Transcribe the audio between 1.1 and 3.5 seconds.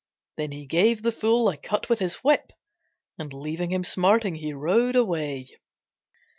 fool a cut with his whip And